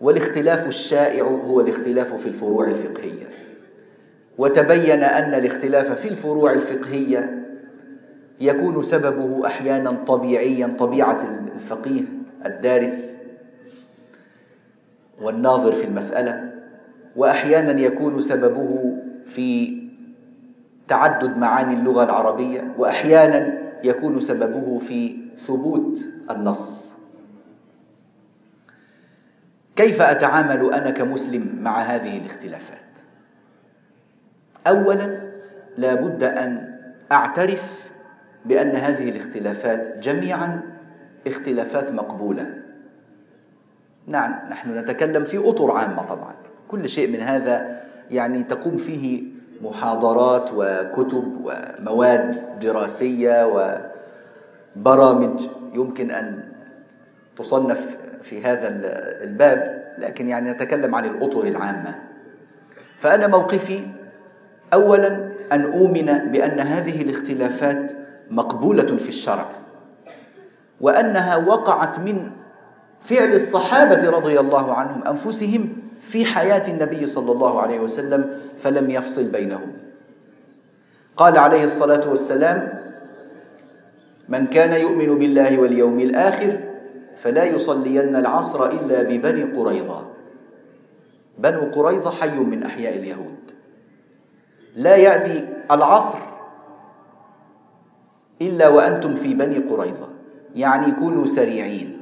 والاختلاف 0.00 0.68
الشائع 0.68 1.24
هو 1.24 1.60
الاختلاف 1.60 2.14
في 2.14 2.26
الفروع 2.26 2.68
الفقهية. 2.68 3.28
وتبين 4.38 5.02
أن 5.02 5.34
الاختلاف 5.34 6.00
في 6.00 6.08
الفروع 6.08 6.52
الفقهية 6.52 7.46
يكون 8.40 8.82
سببه 8.82 9.46
أحيانا 9.46 9.90
طبيعيا 10.06 10.76
طبيعة 10.78 11.28
الفقيه 11.56 12.04
الدارس. 12.46 13.19
والناظر 15.20 15.74
في 15.74 15.84
المسألة 15.84 16.52
واحيانا 17.16 17.80
يكون 17.80 18.22
سببه 18.22 18.96
في 19.26 19.80
تعدد 20.88 21.36
معاني 21.36 21.74
اللغة 21.74 22.04
العربية 22.04 22.74
واحيانا 22.78 23.58
يكون 23.84 24.20
سببه 24.20 24.78
في 24.78 25.16
ثبوت 25.36 26.04
النص. 26.30 26.96
كيف 29.76 30.02
أتعامل 30.02 30.72
أنا 30.72 30.90
كمسلم 30.90 31.58
مع 31.60 31.78
هذه 31.80 32.18
الاختلافات؟ 32.18 33.00
اولا 34.66 35.20
لا 35.78 35.94
بد 35.94 36.22
أن 36.22 36.78
أعترف 37.12 37.90
بأن 38.44 38.76
هذه 38.76 39.10
الاختلافات 39.10 39.98
جميعا 39.98 40.62
اختلافات 41.26 41.92
مقبولة. 41.92 42.59
نعم 44.10 44.34
نحن 44.50 44.78
نتكلم 44.78 45.24
في 45.24 45.48
أطر 45.48 45.70
عامة 45.70 46.02
طبعا. 46.02 46.34
كل 46.68 46.88
شيء 46.88 47.12
من 47.12 47.20
هذا 47.20 47.80
يعني 48.10 48.42
تقوم 48.42 48.76
فيه 48.76 49.22
محاضرات 49.62 50.50
وكتب 50.54 51.40
ومواد 51.44 52.58
دراسية 52.58 53.46
وبرامج 54.76 55.46
يمكن 55.74 56.10
أن 56.10 56.42
تصنف 57.36 57.96
في 58.22 58.44
هذا 58.44 58.68
الباب 59.24 59.80
لكن 59.98 60.28
يعني 60.28 60.50
نتكلم 60.50 60.94
عن 60.94 61.04
الأطر 61.04 61.46
العامة. 61.46 61.94
فأنا 62.96 63.26
موقفي 63.26 63.80
اولا 64.72 65.30
أن 65.52 65.62
أؤمن 65.62 66.06
بأن 66.06 66.60
هذه 66.60 67.02
الاختلافات 67.02 67.92
مقبولة 68.30 68.96
في 68.96 69.08
الشرع 69.08 69.46
وأنها 70.80 71.36
وقعت 71.36 71.98
من 71.98 72.30
فعل 73.00 73.32
الصحابة 73.32 74.10
رضي 74.10 74.40
الله 74.40 74.74
عنهم 74.74 75.02
أنفسهم 75.02 75.68
في 76.00 76.24
حياة 76.24 76.62
النبي 76.68 77.06
صلى 77.06 77.32
الله 77.32 77.60
عليه 77.60 77.80
وسلم 77.80 78.40
فلم 78.58 78.90
يفصل 78.90 79.24
بينهم. 79.24 79.72
قال 81.16 81.38
عليه 81.38 81.64
الصلاة 81.64 82.10
والسلام 82.10 82.80
من 84.28 84.46
كان 84.46 84.80
يؤمن 84.80 85.18
بالله 85.18 85.58
واليوم 85.58 86.00
الآخر 86.00 86.60
فلا 87.16 87.44
يصلين 87.44 88.16
العصر 88.16 88.70
إلا 88.70 89.02
ببني 89.02 89.42
قريظة. 89.42 90.06
بنو 91.38 91.60
قريظة 91.60 92.10
حي 92.10 92.38
من 92.38 92.62
أحياء 92.62 92.98
اليهود. 92.98 93.50
لا 94.76 94.96
يأتي 94.96 95.48
العصر 95.70 96.18
إلا 98.42 98.68
وأنتم 98.68 99.14
في 99.16 99.34
بني 99.34 99.58
قريظة. 99.58 100.08
يعني 100.54 100.92
كونوا 100.92 101.26
سريعين. 101.26 101.99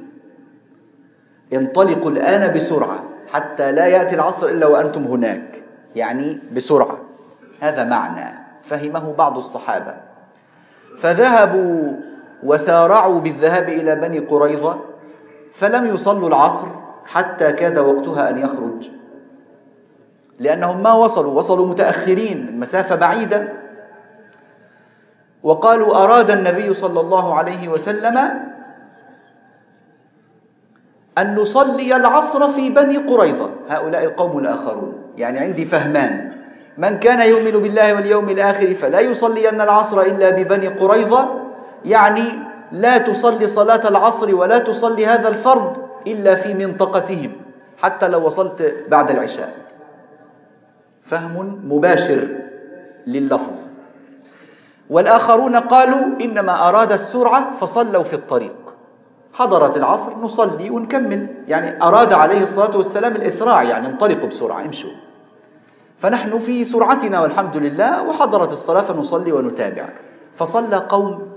انطلقوا 1.53 2.11
الآن 2.11 2.53
بسرعة 2.53 3.03
حتى 3.33 3.71
لا 3.71 3.85
يأتي 3.85 4.15
العصر 4.15 4.49
إلا 4.49 4.67
وأنتم 4.67 5.03
هناك 5.03 5.63
يعني 5.95 6.39
بسرعة. 6.53 6.97
هذا 7.59 7.83
معنى 7.83 8.39
فهمه 8.63 9.13
بعض 9.13 9.37
الصحابة. 9.37 9.95
فذهبوا 10.97 11.93
وسارعوا 12.43 13.19
بالذهاب 13.19 13.69
إلى 13.69 13.95
بني 13.95 14.19
قريظة 14.19 14.79
فلم 15.53 15.85
يصلوا 15.85 16.27
العصر 16.27 16.67
حتى 17.05 17.51
كاد 17.51 17.77
وقتها 17.77 18.29
أن 18.29 18.37
يخرج. 18.37 18.89
لأنهم 20.39 20.83
ما 20.83 20.93
وصلوا 20.93 21.37
وصلوا 21.37 21.67
متأخرين 21.67 22.47
المسافه 22.47 22.95
بعيدة. 22.95 23.47
وقالوا 25.43 26.03
أراد 26.03 26.31
النبي 26.31 26.73
صلى 26.73 26.99
الله 26.99 27.35
عليه 27.35 27.67
وسلم 27.67 28.19
أن 31.17 31.35
نصلي 31.35 31.95
العصر 31.95 32.47
في 32.47 32.69
بني 32.69 32.97
قريظة. 32.97 33.49
هؤلاء 33.69 34.03
القوم 34.03 34.39
الآخرون. 34.39 34.93
يعني 35.17 35.39
عندي 35.39 35.65
فهمان. 35.65 36.31
من 36.77 36.99
كان 36.99 37.29
يؤمن 37.29 37.51
بالله 37.51 37.93
واليوم 37.95 38.29
الآخر 38.29 38.73
فلا 38.73 38.99
يصلين 38.99 39.61
العصر 39.61 40.01
إلا 40.01 40.29
ببني 40.29 40.67
قريظة. 40.67 41.41
يعني 41.85 42.23
لا 42.71 42.97
تصلي 42.97 43.47
صلاة 43.47 43.87
العصر 43.87 44.35
ولا 44.35 44.57
تصلي 44.57 45.05
هذا 45.05 45.27
الفرض 45.27 45.77
إلا 46.07 46.35
في 46.35 46.53
منطقتهم. 46.53 47.31
حتى 47.77 48.07
لو 48.07 48.25
وصلت 48.25 48.75
بعد 48.87 49.11
العشاء. 49.11 49.53
فهم 51.03 51.61
مباشر 51.63 52.27
لللفظ. 53.07 53.53
والآخرون 54.89 55.55
قالوا 55.55 56.05
إنما 56.21 56.69
أراد 56.69 56.91
السرعة 56.91 57.51
فصلوا 57.61 58.03
في 58.03 58.13
الطريق. 58.13 58.55
حضرت 59.33 59.77
العصر 59.77 60.17
نصلي 60.21 60.69
ونكمل. 60.69 61.27
يعني 61.47 61.83
أراد 61.83 62.13
عليه 62.13 62.43
الصلاة 62.43 62.77
والسلام 62.77 63.15
الإسراع 63.15 63.63
يعني 63.63 63.87
انطلقوا 63.87 64.27
بسرعة 64.27 64.61
امشوا. 64.61 64.91
فنحن 65.97 66.39
في 66.39 66.65
سرعتنا 66.65 67.21
والحمد 67.21 67.57
لله 67.57 68.09
وحضرت 68.09 68.51
الصلاة 68.51 68.81
فنصلي 68.81 69.31
ونتابع. 69.31 69.89
فصلى 70.35 70.75
قوم 70.75 71.31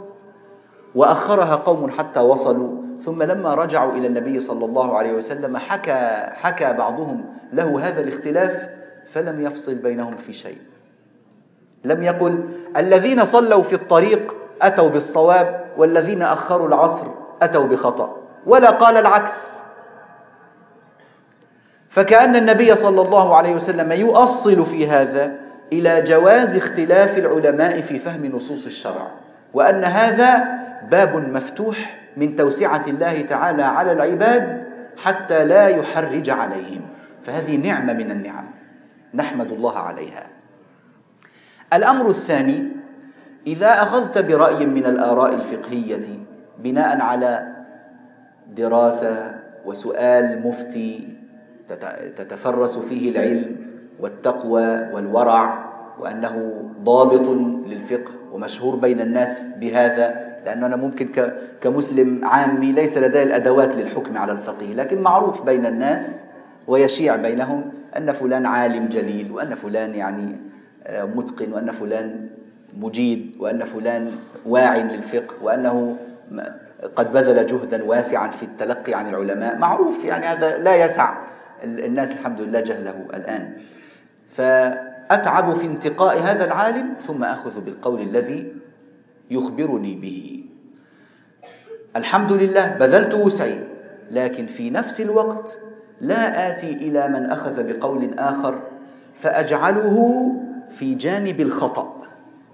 وأخرها 0.94 1.55
قوم 1.55 1.90
حتى 1.90 2.20
وصلوا. 2.20 2.83
ثم 3.00 3.22
لما 3.22 3.55
رجعوا 3.55 3.92
إلى 3.92 4.07
النبي 4.07 4.40
صلى 4.40 4.64
الله 4.64 4.98
عليه 4.98 5.12
وسلم 5.12 5.57
حكى 5.57 6.26
حكى 6.35 6.72
بعضهم 6.72 7.24
له 7.52 7.88
هذا 7.88 8.00
الاختلاف 8.00 8.68
فلم 9.11 9.40
يفصل 9.40 9.74
بينهم 9.74 10.16
في 10.16 10.33
شيء. 10.33 10.59
لم 11.85 12.02
يقل 12.02 12.44
الذين 12.76 13.24
صلوا 13.24 13.62
في 13.62 13.72
الطريق 13.72 14.35
أتوا 14.62 14.88
بالصواب 14.88 15.64
والذين 15.76 16.22
أخروا 16.22 16.68
العصر 16.68 17.07
أتوا 17.42 17.66
بخطأ 17.66 18.16
ولا 18.46 18.70
قال 18.70 18.96
العكس. 18.96 19.59
فكأن 21.90 22.37
النبي 22.37 22.76
صلى 22.76 23.00
الله 23.02 23.37
عليه 23.37 23.55
وسلم 23.55 23.92
يؤصل 23.92 24.66
في 24.66 24.88
هذا 24.88 25.33
إلى 25.72 26.02
جواز 26.02 26.57
اختلاف 26.57 27.18
العلماء 27.18 27.81
في 27.81 27.98
فهم 27.98 28.26
نصوص 28.26 28.66
الشرع 28.66 29.11
وأن 29.55 29.85
هذا 29.85 30.44
باب 30.90 31.16
مفتوح 31.16 32.00
من 32.16 32.37
توسعة 32.37 32.83
الله 32.87 33.22
تعالى 33.22 33.62
على 33.62 33.92
العباد 33.92 34.66
حتى 34.96 35.44
لا 35.44 35.68
يحرج 35.68 36.31
عليهم. 36.31 36.81
فهذه 37.22 37.57
نعمة 37.57 37.92
من 37.92 38.11
النعم 38.11 38.50
نحمد 39.14 39.52
الله 39.52 39.78
عليها. 39.78 40.26
الأمر 41.72 42.11
الثاني 42.11 42.68
إذا 43.46 43.83
أخذت 43.83 44.18
برأي 44.18 44.66
من 44.66 44.87
الآراء 44.87 45.35
الفقهية 45.35 46.09
بناء 46.62 47.01
على 47.01 47.53
دراسة 48.57 49.35
وسؤال 49.66 50.46
مفتي 50.46 51.09
تتفرس 52.16 52.79
فيه 52.79 53.11
العلم 53.11 53.57
والتقوى 54.01 54.92
والورع 54.92 55.72
وأنه 55.98 56.62
ضابط 56.83 57.29
للفقه 57.66 58.12
ومشهور 58.33 58.77
بين 58.77 59.01
الناس 59.01 59.42
بهذا 59.61 60.33
لأنه 60.46 60.66
أنا 60.66 60.77
ممكن 60.77 61.09
كمسلم 61.61 62.25
عامي 62.25 62.72
ليس 62.72 62.98
لدي 62.98 63.22
الأدوات 63.22 63.77
للحكم 63.77 64.18
على 64.18 64.33
الفقيه 64.33 64.75
لكن 64.75 65.03
معروف 65.03 65.42
بين 65.42 65.66
الناس 65.66 66.27
ويشيع 66.66 67.16
بينهم 67.16 67.72
أن 67.96 68.12
فلان 68.12 68.46
عالم 68.46 68.87
جليل 68.87 69.33
وأن 69.33 69.55
فلان 69.55 69.94
يعني 69.94 70.37
آه، 70.85 71.05
متقن 71.05 71.53
وأن 71.53 71.72
فلان 71.72 72.29
مجيد 72.77 73.33
وأن 73.40 73.64
فلان 73.64 74.11
واع 74.46 74.77
للفقه 74.77 75.35
وأنه 75.42 75.96
قد 76.97 77.12
بذل 77.12 77.47
جهدا 77.47 77.85
واسعا 77.85 78.29
في 78.29 78.42
التلقي 78.42 78.95
عن 78.95 79.09
العلماء. 79.09 79.59
معروف 79.59 80.05
يعني 80.05 80.27
هذا 80.27 80.59
لا 80.59 80.85
يسع. 80.85 81.14
الناس 81.64 82.12
الحمد 82.12 82.40
لله 82.40 82.61
جهله 82.61 83.07
الآن. 83.14 83.53
فأتعب 84.31 85.55
في 85.55 85.66
انتقاء 85.66 86.18
هذا 86.18 86.45
العالم 86.45 86.95
ثم 87.07 87.25
أخذ 87.25 87.61
بالقول 87.61 88.01
الذي 88.01 88.53
يخبرني 89.31 89.95
به. 89.95 90.45
الحمد 91.97 92.33
لله 92.33 92.77
بذلت 92.81 93.14
وسعي 93.14 93.59
لكن 94.11 94.47
في 94.47 94.71
نفس 94.71 95.01
الوقت 95.01 95.59
لا 96.01 96.49
آتي 96.49 96.73
إلى 96.73 97.09
من 97.09 97.31
أخذ 97.31 97.73
بقول 97.73 98.11
آخر 98.18 98.61
فأجعله 99.21 100.27
في 100.71 100.95
جانب 100.95 101.40
الخطأ. 101.40 102.03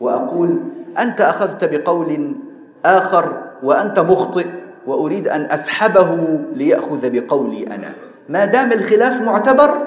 وأقول 0.00 0.62
أنت 0.98 1.20
أخذت 1.20 1.64
بقول 1.64 2.36
آخر 2.84 3.47
وأنت 3.62 3.98
مخطئ 3.98 4.46
وأريد 4.86 5.28
أن 5.28 5.50
أسحبه 5.50 6.40
ليأخذ 6.54 7.10
بقولي 7.10 7.66
أنا. 7.66 7.92
ما 8.28 8.44
دام 8.44 8.72
الخلاف 8.72 9.20
معتبر 9.20 9.86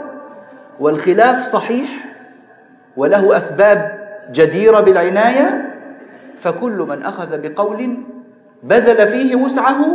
والخلاف 0.80 1.44
صحيح 1.44 1.90
وله 2.98 3.38
أسباب 3.38 4.02
جديرة 4.32 4.80
بالعناية 4.80 5.76
فكل 6.36 6.86
من 6.90 7.04
أخذ 7.04 7.38
بقول 7.42 7.98
بذل 8.64 9.08
فيه 9.08 9.36
وسعه 9.36 9.86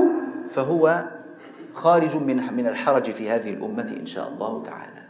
فهو 0.50 1.04
خارج 1.74 2.16
من 2.16 2.54
من 2.56 2.66
الحرج 2.66 3.10
في 3.10 3.30
هذه 3.30 3.50
الأمة 3.50 3.96
إن 4.00 4.06
شاء 4.06 4.28
الله 4.28 4.62
تعالى. 4.62 5.02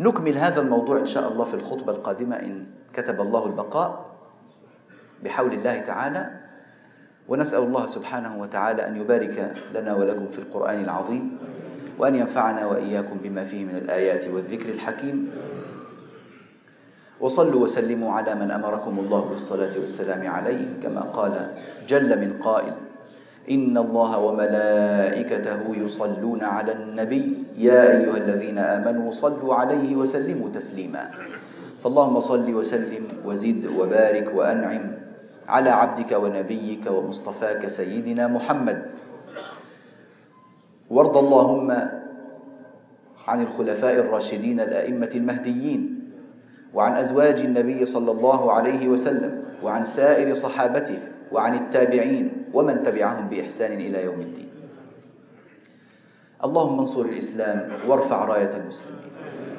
نكمل 0.00 0.38
هذا 0.38 0.60
الموضوع 0.60 0.98
إن 0.98 1.06
شاء 1.06 1.32
الله 1.32 1.44
في 1.44 1.54
الخطبة 1.54 1.92
القادمة 1.92 2.36
إن 2.36 2.66
كتب 2.92 3.20
الله 3.20 3.46
البقاء. 3.46 4.13
بحول 5.24 5.52
الله 5.52 5.80
تعالى 5.80 6.30
ونسأل 7.28 7.62
الله 7.62 7.86
سبحانه 7.86 8.40
وتعالى 8.40 8.88
أن 8.88 8.96
يبارك 8.96 9.54
لنا 9.74 9.94
ولكم 9.94 10.28
في 10.28 10.38
القرآن 10.38 10.84
العظيم 10.84 11.38
وأن 11.98 12.14
ينفعنا 12.14 12.66
وإياكم 12.66 13.16
بما 13.22 13.44
فيه 13.44 13.64
من 13.64 13.76
الآيات 13.76 14.28
والذكر 14.28 14.68
الحكيم. 14.68 15.30
وصلوا 17.20 17.64
وسلموا 17.64 18.12
على 18.12 18.34
من 18.34 18.50
أمركم 18.50 18.98
الله 18.98 19.22
بالصلاة 19.24 19.72
والسلام 19.78 20.26
عليه 20.26 20.66
كما 20.82 21.00
قال 21.00 21.54
جل 21.88 22.20
من 22.20 22.38
قائل 22.42 22.74
إن 23.50 23.78
الله 23.78 24.18
وملائكته 24.18 25.60
يصلون 25.76 26.44
على 26.44 26.72
النبي 26.72 27.44
يا 27.58 27.98
أيها 27.98 28.16
الذين 28.16 28.58
آمنوا 28.58 29.10
صلوا 29.10 29.54
عليه 29.54 29.96
وسلموا 29.96 30.48
تسليما. 30.48 31.10
فاللهم 31.84 32.20
صل 32.20 32.54
وسلم 32.54 33.08
وزد 33.24 33.66
وبارك 33.66 34.32
وأنعم. 34.34 35.03
على 35.48 35.70
عبدك 35.70 36.12
ونبيك 36.12 36.90
ومصطفاك 36.90 37.66
سيدنا 37.66 38.26
محمد. 38.26 38.90
وارض 40.90 41.16
اللهم 41.16 41.70
عن 43.28 43.42
الخلفاء 43.42 43.94
الراشدين 43.94 44.60
الأئمة 44.60 45.10
المهديين 45.14 45.82
وعن 46.74 46.92
أزواج 46.92 47.40
النبي 47.40 47.86
صلى 47.86 48.10
الله 48.10 48.52
عليه 48.52 48.88
وسلم 48.88 49.44
وعن 49.62 49.84
سائر 49.84 50.34
صحابته 50.34 50.98
وعن 51.32 51.54
التابعين 51.54 52.52
ومن 52.52 52.82
تبعهم 52.82 53.28
بإحسان 53.28 53.72
إلى 53.72 54.04
يوم 54.04 54.20
الدين. 54.20 54.50
اللهم 56.44 56.78
انصر 56.78 57.00
الإسلام 57.00 57.88
وارفع 57.88 58.24
راية 58.24 58.50
المسلمين. 58.56 59.13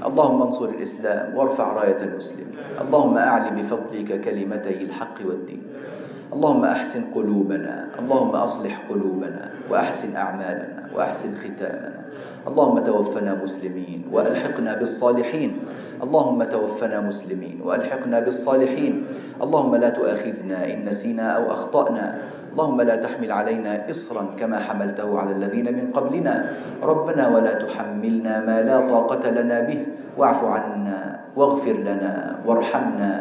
اللهم 0.05 0.41
انصر 0.41 0.69
الإسلام 0.69 1.35
وارفع 1.35 1.73
راية 1.73 1.97
المسلمين 2.01 2.55
اللهم 2.81 3.17
أعل 3.17 3.55
بفضلك 3.55 4.21
كلمتي 4.21 4.83
الحق 4.83 5.17
والدين. 5.25 5.61
اللهم 6.33 6.63
أحسن 6.65 7.03
قلوبنا. 7.15 7.89
اللهم 7.99 8.29
أصلح 8.29 8.81
قلوبنا 8.89 9.51
وأحسن 9.69 10.15
أعمالنا 10.15 10.89
وأحسن 10.95 11.35
ختامنا. 11.35 12.05
اللهم 12.47 12.79
توفنا 12.79 13.31
مسلمين 13.43 14.09
وألحقنا 14.11 14.71
بالصالحين. 14.75 15.51
اللهم 16.03 16.43
توفنا 16.43 17.01
مسلمين 17.01 17.61
وألحقنا 17.63 18.19
بالصالحين. 18.19 18.93
اللهم 19.41 19.75
لا 19.75 19.89
تؤاخذنا 19.89 20.73
إن 20.73 20.85
نسينا 20.85 21.25
أو 21.39 21.51
أخطأنا. 21.51 22.07
اللهم 22.55 22.81
لا 22.81 22.95
تحمل 22.95 23.31
علينا 23.31 23.91
إصرا 23.91 24.39
كما 24.39 24.63
حملته 24.63 25.19
على 25.19 25.31
الذين 25.31 25.75
من 25.75 25.91
قبلنا. 25.91 26.55
ربنا 26.79 27.23
ولا 27.27 27.53
تحملنا 27.59 28.33
ما 28.47 28.63
لا 28.63 28.87
طاقة 28.87 29.27
لنا 29.27 29.67
به. 29.67 29.85
واعف 30.15 30.39
عنا 30.43 31.19
واغفر 31.35 31.75
لنا 31.83 32.39
وارحمنا. 32.47 33.11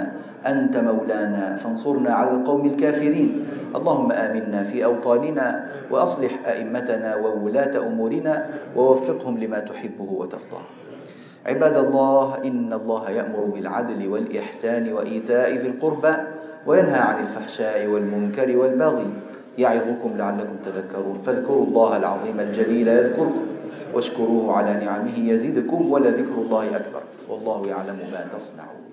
أنت 0.46 0.74
مولانا 0.76 1.58
فانصرنا 1.58 2.10
على 2.14 2.30
القوم 2.30 2.78
الكافرين. 2.78 3.30
اللهم 3.74 4.12
آمنا 4.12 4.62
في 4.70 4.84
أوطاننا 4.84 5.46
وأصلح 5.90 6.32
أئمتنا 6.46 7.16
وولاة 7.16 7.74
أمورنا 7.74 8.34
ووفقهم 8.76 9.34
لما 9.38 9.60
تحبه 9.60 10.10
وترضاه 10.12 10.64
عباد 11.46 11.76
الله 11.76 12.38
إن 12.44 12.72
الله 12.72 13.10
يأمر 13.10 13.44
بالعدل 13.44 14.00
والإحسان 14.08 14.92
وإيتاء 14.92 15.50
ذي 15.58 15.68
القربى 15.68 16.14
وينهى 16.66 17.00
عن 17.00 17.16
الفحشاء 17.22 17.86
والمنكر 17.86 18.56
والبغي. 18.56 19.10
يعظكم 19.58 20.10
لعلكم 20.16 20.56
تذكرون. 20.64 21.14
فاذكروا 21.14 21.66
الله 21.66 21.96
العظيم 21.96 22.40
الجليل 22.40 22.88
يذكركم 22.88 23.46
واشكروه 23.94 24.56
على 24.56 24.84
نعمه 24.84 25.18
يزدكم 25.18 25.92
ولذكر 25.92 26.34
الله 26.34 26.76
أكبر. 26.76 27.02
والله 27.28 27.66
يعلم 27.66 27.98
ما 28.12 28.26
تصنعون. 28.38 28.83